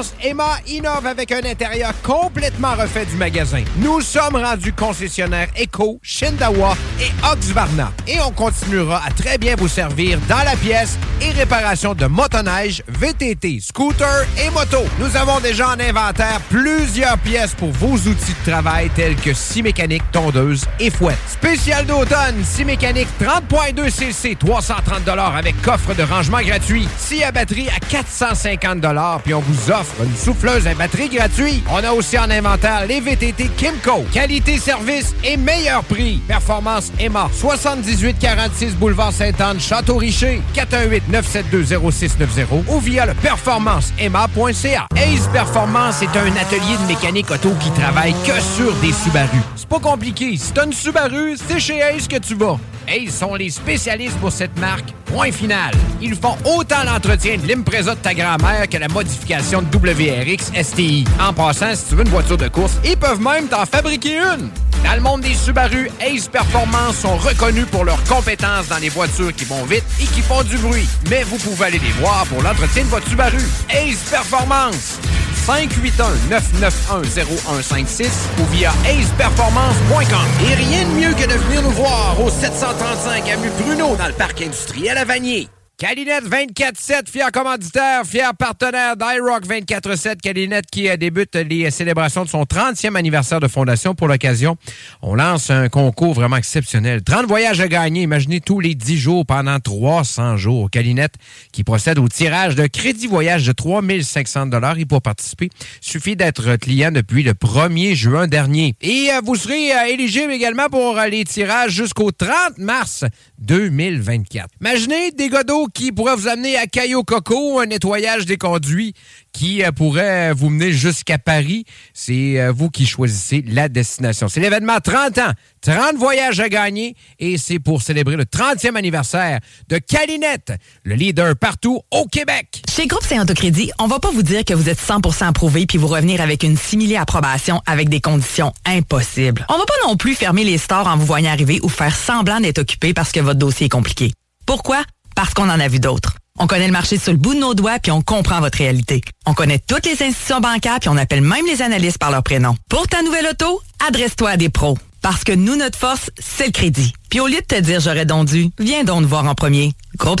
Performance 0.00 0.09
Emma 0.22 0.58
innove 0.66 1.06
avec 1.06 1.32
un 1.32 1.44
intérieur 1.44 1.92
complètement 2.02 2.74
refait 2.74 3.06
du 3.06 3.16
magasin. 3.16 3.62
Nous 3.76 4.00
sommes 4.00 4.36
rendus 4.36 4.72
concessionnaires 4.72 5.48
Eco, 5.60 5.98
Shindawa 6.02 6.76
et 7.00 7.10
Oxvarna. 7.32 7.92
Et 8.06 8.20
on 8.20 8.30
continuera 8.30 9.02
à 9.06 9.10
très 9.10 9.38
bien 9.38 9.56
vous 9.56 9.68
servir 9.68 10.18
dans 10.28 10.42
la 10.44 10.56
pièce 10.56 10.98
et 11.20 11.30
réparation 11.30 11.94
de 11.94 12.06
motoneige, 12.06 12.82
VTT, 12.88 13.60
scooter 13.60 14.26
et 14.44 14.50
moto. 14.50 14.78
Nous 14.98 15.16
avons 15.16 15.40
déjà 15.40 15.68
en 15.68 15.80
inventaire 15.80 16.40
plusieurs 16.48 17.18
pièces 17.18 17.54
pour 17.54 17.70
vos 17.72 17.94
outils 17.94 18.34
de 18.44 18.50
travail 18.50 18.90
tels 18.94 19.16
que 19.16 19.34
scie 19.34 19.62
mécanique, 19.62 20.02
tondeuse 20.12 20.66
et 20.78 20.90
fouette. 20.90 21.18
Spécial 21.28 21.86
d'automne, 21.86 22.44
scie 22.44 22.64
mécanique 22.64 23.08
30.2 23.20 23.90
cc, 23.90 24.36
330 24.36 25.08
avec 25.08 25.60
coffre 25.62 25.94
de 25.94 26.02
rangement 26.02 26.40
gratuit. 26.40 26.86
Scie 26.98 27.22
à 27.24 27.32
batterie 27.32 27.68
à 27.68 27.80
450 27.80 28.80
puis 29.22 29.34
on 29.34 29.40
vous 29.40 29.70
offre 29.70 30.04
une 30.10 30.16
souffleuse 30.16 30.66
à 30.66 30.74
batterie 30.74 31.08
gratuite. 31.08 31.64
On 31.70 31.84
a 31.84 31.92
aussi 31.92 32.18
en 32.18 32.28
inventaire 32.30 32.84
les 32.86 33.00
VTT 33.00 33.48
Kimco. 33.56 34.04
Qualité, 34.12 34.58
service 34.58 35.14
et 35.24 35.36
meilleur 35.36 35.84
prix. 35.84 36.20
Performance 36.26 36.90
Emma. 36.98 37.30
7846 37.32 38.74
boulevard 38.76 39.12
Sainte-Anne, 39.12 39.60
Château-Richer. 39.60 40.42
418-972-0690 40.54 42.64
ou 42.68 42.80
via 42.80 43.06
le 43.06 43.14
performanceemma.ca. 43.14 44.86
Ace 44.96 45.28
Performance 45.32 46.02
est 46.02 46.16
un 46.16 46.36
atelier 46.36 46.76
de 46.82 46.88
mécanique 46.88 47.30
auto 47.30 47.50
qui 47.60 47.70
travaille 47.70 48.14
que 48.26 48.40
sur 48.40 48.74
des 48.76 48.92
Subaru. 48.92 49.38
C'est 49.54 49.68
pas 49.68 49.78
compliqué. 49.78 50.36
Si 50.36 50.52
t'as 50.52 50.66
une 50.66 50.72
Subaru, 50.72 51.36
c'est 51.48 51.60
chez 51.60 51.80
Ace 51.80 52.08
que 52.08 52.16
tu 52.16 52.34
vas. 52.34 52.58
Ace 52.90 53.14
sont 53.14 53.34
les 53.34 53.50
spécialistes 53.50 54.18
pour 54.18 54.32
cette 54.32 54.58
marque. 54.58 54.90
Point 55.06 55.32
final. 55.32 55.72
Ils 56.00 56.14
font 56.14 56.36
autant 56.44 56.82
l'entretien 56.84 57.36
de 57.36 57.46
l'Impreza 57.46 57.94
de 57.94 58.00
ta 58.00 58.14
grand-mère 58.14 58.68
que 58.68 58.76
la 58.78 58.88
modification 58.88 59.62
de 59.62 59.76
WRX 59.76 60.52
STI. 60.62 61.04
En 61.20 61.32
passant, 61.32 61.74
si 61.74 61.86
tu 61.88 61.94
veux 61.94 62.02
une 62.02 62.10
voiture 62.10 62.36
de 62.36 62.48
course, 62.48 62.74
ils 62.84 62.96
peuvent 62.96 63.20
même 63.20 63.46
t'en 63.48 63.64
fabriquer 63.64 64.18
une. 64.18 64.50
Dans 64.84 64.94
le 64.94 65.00
monde 65.00 65.20
des 65.20 65.34
Subaru, 65.34 65.90
Ace 66.00 66.26
Performance 66.28 66.96
sont 66.96 67.16
reconnus 67.16 67.66
pour 67.70 67.84
leurs 67.84 68.02
compétences 68.04 68.68
dans 68.68 68.78
les 68.78 68.88
voitures 68.88 69.34
qui 69.34 69.44
vont 69.44 69.64
vite 69.64 69.84
et 70.00 70.04
qui 70.06 70.22
font 70.22 70.42
du 70.42 70.56
bruit. 70.58 70.88
Mais 71.10 71.22
vous 71.22 71.36
pouvez 71.36 71.66
aller 71.66 71.78
les 71.78 71.92
voir 72.00 72.24
pour 72.26 72.42
l'entretien 72.42 72.84
de 72.84 72.88
votre 72.88 73.08
Subaru. 73.08 73.42
Ace 73.68 74.10
Performance. 74.10 74.98
581-991-0156 75.46 78.10
ou 78.40 78.44
via 78.52 78.72
aceperformance.com. 78.84 80.50
Et 80.50 80.54
rien 80.54 80.84
de 80.84 80.90
mieux 80.92 81.14
que 81.14 81.26
de 81.26 81.34
venir 81.34 81.62
nous 81.62 81.70
voir 81.70 82.16
au 82.22 82.30
735 82.30 83.28
avenue 83.28 83.50
Bruno 83.64 83.96
dans 83.96 84.06
le 84.06 84.12
parc 84.12 84.40
industriel 84.42 84.96
à 84.98 85.04
Vanier. 85.04 85.48
Calinette 85.80 86.24
24-7, 86.28 87.08
fier 87.10 87.32
commanditaire, 87.32 88.04
fier 88.04 88.34
partenaire 88.34 88.98
d'iRock 88.98 89.46
24-7. 89.46 90.18
Calinette 90.18 90.66
qui 90.70 90.90
euh, 90.90 90.98
débute 90.98 91.34
les 91.36 91.70
célébrations 91.70 92.22
de 92.22 92.28
son 92.28 92.42
30e 92.42 92.96
anniversaire 92.96 93.40
de 93.40 93.48
fondation. 93.48 93.94
Pour 93.94 94.06
l'occasion, 94.06 94.58
on 95.00 95.14
lance 95.14 95.48
un 95.48 95.70
concours 95.70 96.12
vraiment 96.12 96.36
exceptionnel. 96.36 97.02
30 97.02 97.24
voyages 97.24 97.62
à 97.62 97.68
gagner. 97.68 98.02
Imaginez 98.02 98.42
tous 98.42 98.60
les 98.60 98.74
10 98.74 98.98
jours 98.98 99.24
pendant 99.24 99.58
300 99.58 100.36
jours. 100.36 100.68
Calinette 100.68 101.14
qui 101.50 101.64
procède 101.64 101.98
au 101.98 102.08
tirage 102.08 102.56
de 102.56 102.66
crédit 102.66 103.06
voyage 103.06 103.46
de 103.46 103.52
3500 103.52 104.48
dollars. 104.48 104.78
Et 104.78 104.84
pour 104.84 105.00
participer, 105.00 105.48
suffit 105.80 106.14
d'être 106.14 106.56
client 106.56 106.92
depuis 106.92 107.22
le 107.22 107.32
1er 107.32 107.94
juin 107.94 108.28
dernier. 108.28 108.74
Et 108.82 109.08
euh, 109.14 109.22
vous 109.24 109.34
serez 109.34 109.72
euh, 109.72 109.86
éligible 109.88 110.30
également 110.30 110.68
pour 110.68 111.00
les 111.10 111.24
tirages 111.24 111.72
jusqu'au 111.72 112.10
30 112.12 112.58
mars 112.58 113.06
2024. 113.38 114.46
Imaginez 114.60 115.12
des 115.12 115.30
godots 115.30 115.69
qui 115.72 115.92
pourraient 115.92 116.16
vous 116.16 116.28
amener 116.28 116.56
à 116.56 116.66
Cayo 116.66 117.02
Coco, 117.04 117.60
un 117.60 117.66
nettoyage 117.66 118.26
des 118.26 118.36
conduits 118.36 118.94
qui 119.32 119.62
euh, 119.62 119.72
pourrait 119.72 120.32
vous 120.32 120.50
mener 120.50 120.72
jusqu'à 120.72 121.18
Paris. 121.18 121.64
C'est 121.94 122.40
euh, 122.40 122.52
vous 122.52 122.70
qui 122.70 122.86
choisissez 122.86 123.44
la 123.46 123.68
destination. 123.68 124.28
C'est 124.28 124.40
l'événement 124.40 124.78
30 124.80 125.18
ans, 125.18 125.32
30 125.62 125.96
voyages 125.96 126.40
à 126.40 126.48
gagner 126.48 126.94
et 127.18 127.38
c'est 127.38 127.58
pour 127.58 127.82
célébrer 127.82 128.16
le 128.16 128.24
30e 128.24 128.76
anniversaire 128.76 129.40
de 129.68 129.78
Calinette, 129.78 130.52
le 130.84 130.94
leader 130.94 131.36
partout 131.36 131.80
au 131.90 132.06
Québec. 132.06 132.62
Chez 132.68 132.86
Groupe 132.86 133.04
Saint-Autocrédit, 133.04 133.70
on 133.78 133.86
va 133.86 133.98
pas 133.98 134.10
vous 134.10 134.22
dire 134.22 134.44
que 134.44 134.54
vous 134.54 134.68
êtes 134.68 134.80
100% 134.80 135.26
approuvé 135.26 135.66
puis 135.66 135.78
vous 135.78 135.86
revenir 135.88 136.20
avec 136.20 136.42
une 136.42 136.56
simili 136.56 136.96
approbation 136.96 137.62
avec 137.66 137.88
des 137.88 138.00
conditions 138.00 138.52
impossibles. 138.64 139.46
On 139.48 139.58
va 139.58 139.64
pas 139.64 139.88
non 139.88 139.96
plus 139.96 140.14
fermer 140.14 140.44
les 140.44 140.58
stores 140.58 140.86
en 140.86 140.96
vous 140.96 141.06
voyant 141.06 141.30
arriver 141.30 141.60
ou 141.62 141.68
faire 141.68 141.94
semblant 141.94 142.40
d'être 142.40 142.58
occupé 142.58 142.94
parce 142.94 143.12
que 143.12 143.20
votre 143.20 143.38
dossier 143.38 143.66
est 143.66 143.70
compliqué. 143.70 144.12
Pourquoi? 144.46 144.84
Parce 145.14 145.34
qu'on 145.34 145.48
en 145.48 145.60
a 145.60 145.68
vu 145.68 145.80
d'autres. 145.80 146.16
On 146.38 146.46
connaît 146.46 146.66
le 146.66 146.72
marché 146.72 146.98
sur 146.98 147.12
le 147.12 147.18
bout 147.18 147.34
de 147.34 147.40
nos 147.40 147.54
doigts 147.54 147.78
puis 147.78 147.92
on 147.92 148.02
comprend 148.02 148.40
votre 148.40 148.58
réalité. 148.58 149.02
On 149.26 149.34
connaît 149.34 149.58
toutes 149.58 149.86
les 149.86 150.02
institutions 150.02 150.40
bancaires 150.40 150.80
puis 150.80 150.88
on 150.88 150.96
appelle 150.96 151.20
même 151.22 151.46
les 151.46 151.62
analystes 151.62 151.98
par 151.98 152.10
leur 152.10 152.22
prénom. 152.22 152.56
Pour 152.68 152.88
ta 152.88 153.02
nouvelle 153.02 153.26
auto, 153.26 153.60
adresse-toi 153.86 154.30
à 154.30 154.36
des 154.36 154.48
pros. 154.48 154.78
Parce 155.02 155.24
que 155.24 155.32
nous, 155.32 155.56
notre 155.56 155.78
force, 155.78 156.10
c'est 156.18 156.46
le 156.46 156.52
crédit. 156.52 156.92
Puis 157.08 157.20
au 157.20 157.26
lieu 157.26 157.40
de 157.40 157.46
te 157.46 157.60
dire 157.60 157.80
j'aurais 157.80 158.06
donc 158.06 158.26
dû, 158.28 158.50
viens 158.58 158.84
donc 158.84 159.02
nous 159.02 159.08
voir 159.08 159.26
en 159.26 159.34
premier. 159.34 159.72
Groupe 159.96 160.20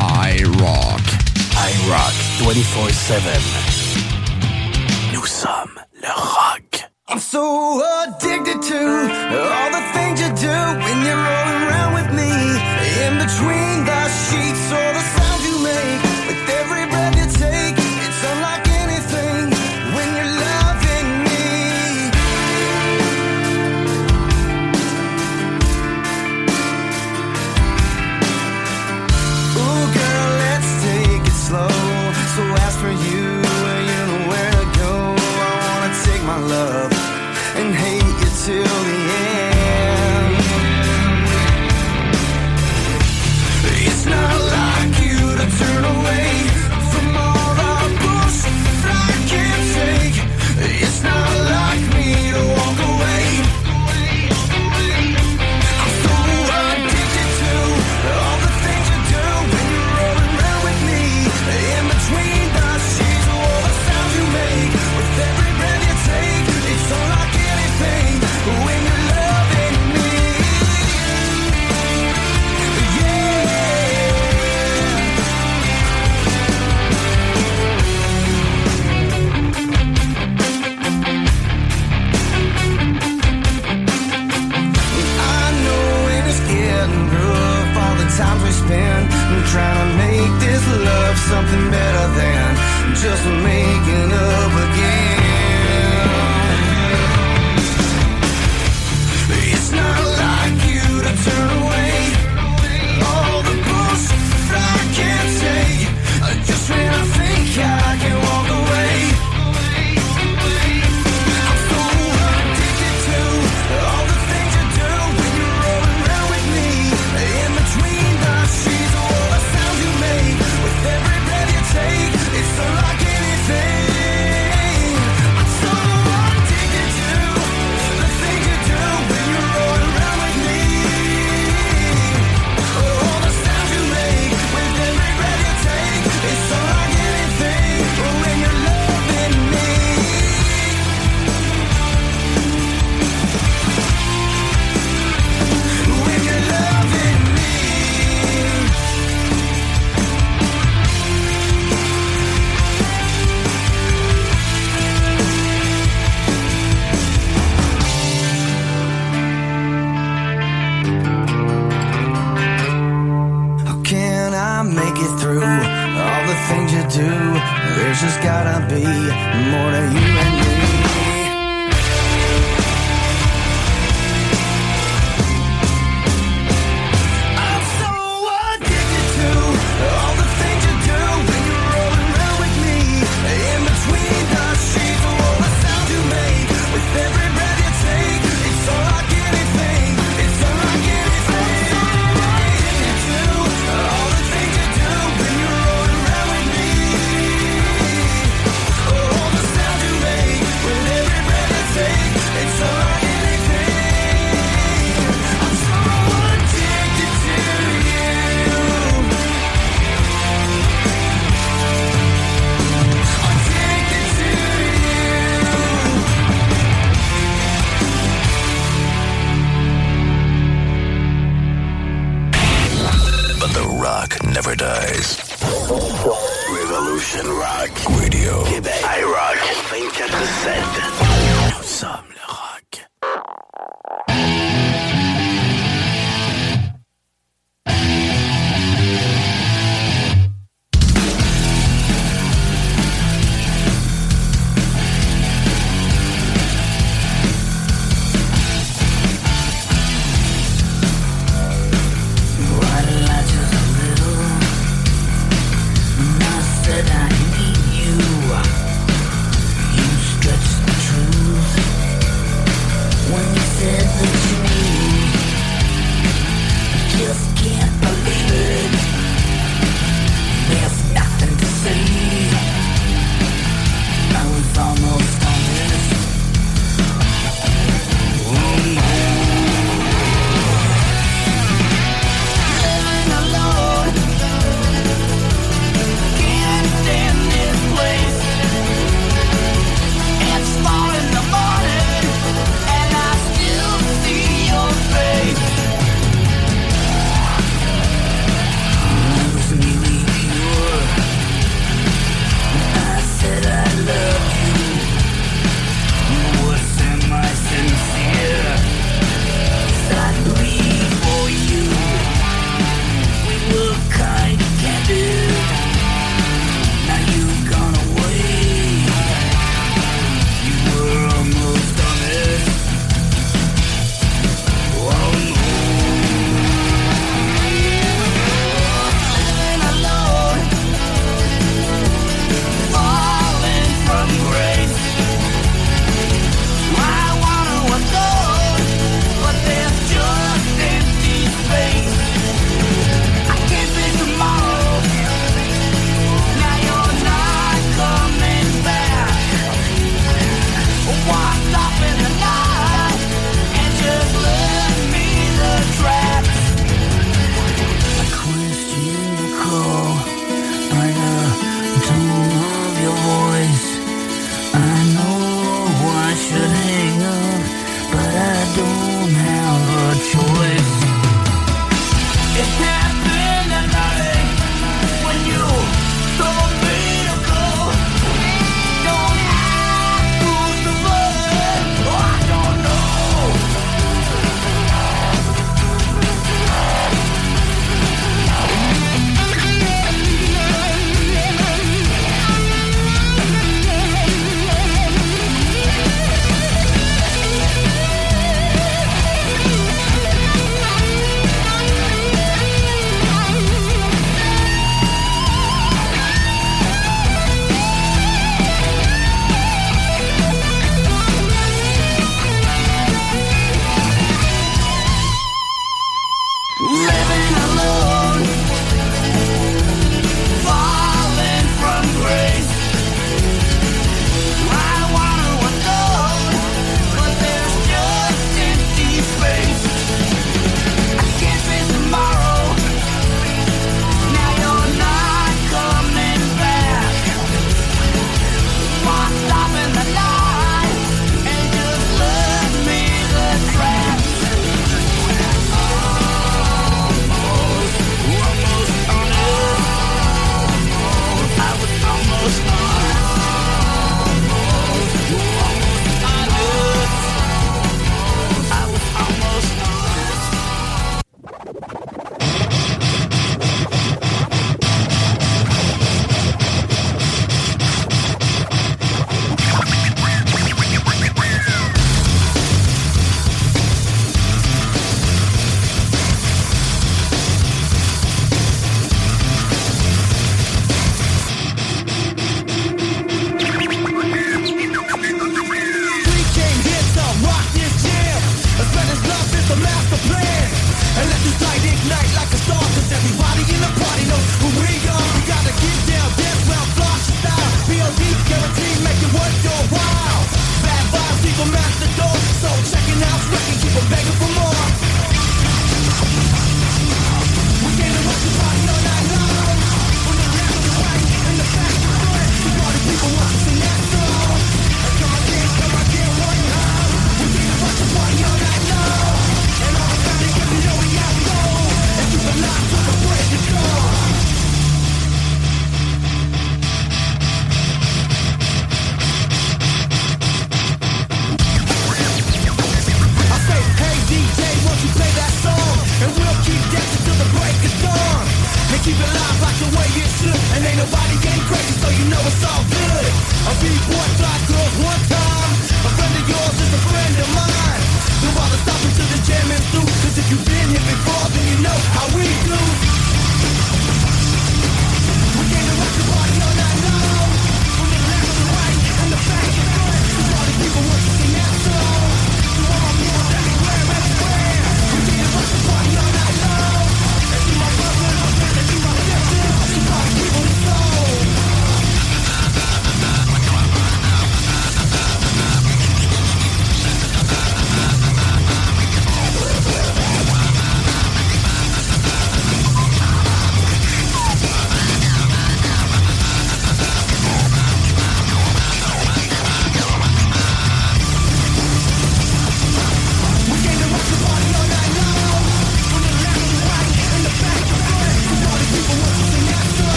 I 0.00 0.38
Rock. 0.62 1.02
I 1.56 1.74
Rock 1.90 2.14
24-7. 2.38 3.34
Nous 5.12 5.26
sommes 5.26 5.80
le 6.00 6.08
rock. 6.08 6.88
I'm 7.08 7.18
so 7.18 7.82
addicted 8.04 8.62
to 8.62 8.78
all 8.78 9.70
the 9.72 9.82
things 9.94 10.20
you 10.20 10.28
do 10.28 10.56
when 10.84 11.02
you're 11.04 11.16
rolling 11.16 11.62
around 11.66 11.94
with 11.94 12.10
me. 12.14 12.30
In 13.06 13.18
between 13.18 13.84
the 13.90 14.08
sheets 14.08 14.70
or 14.70 14.92
the 14.94 15.00
sound. 15.00 15.37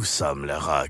Nous 0.00 0.06
sommes 0.06 0.46
le 0.46 0.56
rock. 0.56 0.89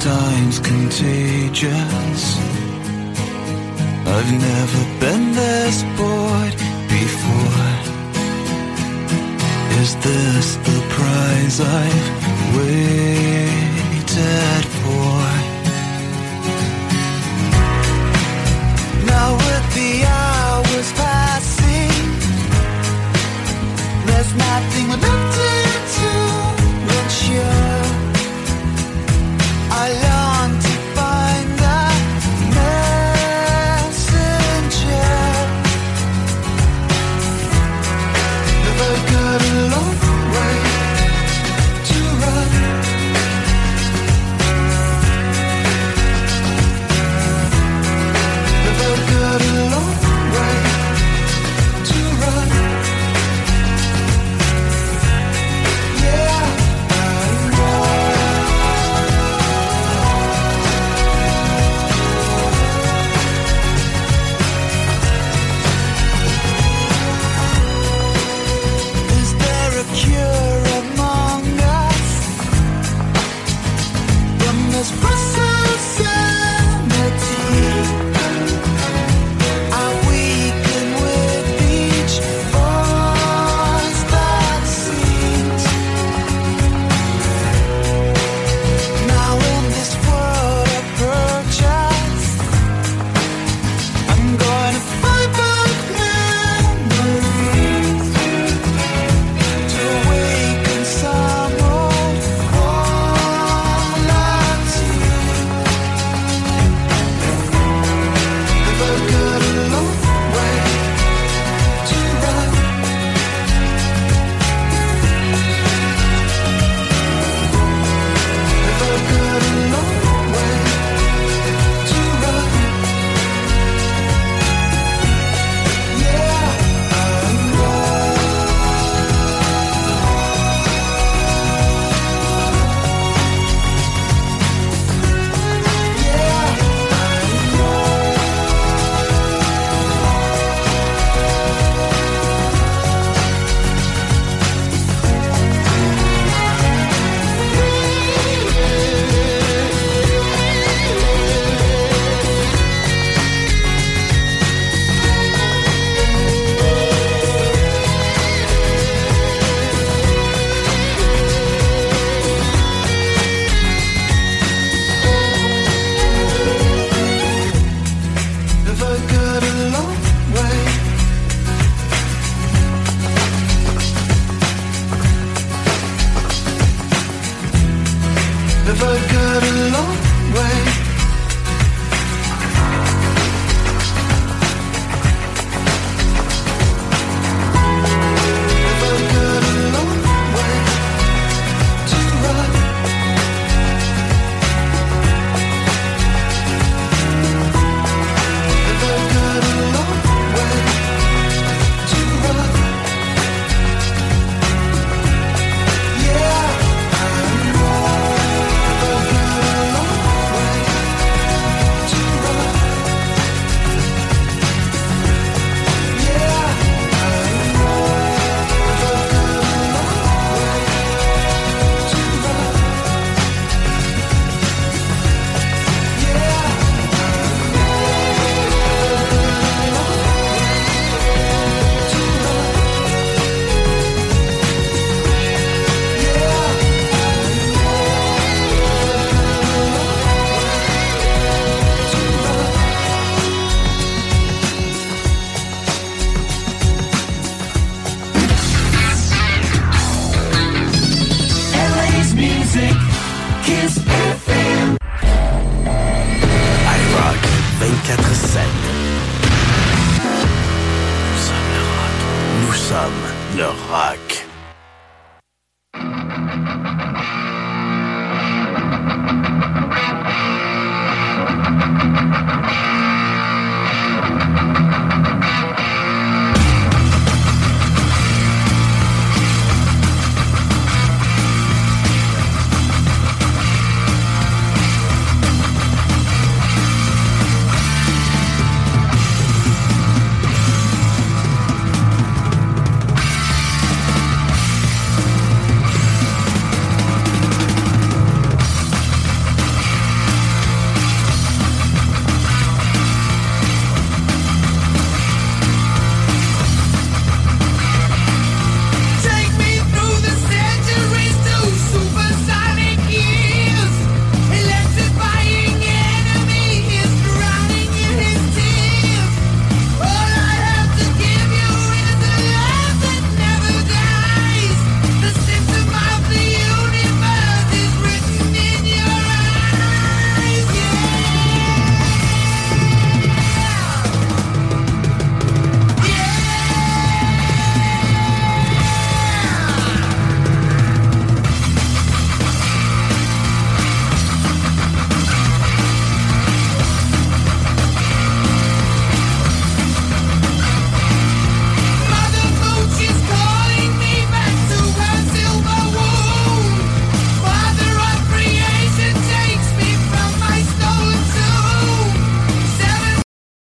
times 0.00 0.58
contagious. 0.60 2.38
I've 4.06 4.32
never 4.32 4.84
been 5.00 5.32
this 5.32 5.82
bored 5.96 6.54
before. 6.88 7.66
Is 9.80 9.96
this 9.96 10.56
the 10.56 10.80
prize 10.88 11.60
I've 11.60 12.56
waited 12.56 14.64
for? 14.82 15.22
Now 19.06 19.34
with 19.34 19.74
the 19.74 20.04
hours 20.06 20.92
passing, 20.92 22.06
there's 24.06 24.34
nothing 24.34 24.88
left. 25.00 25.27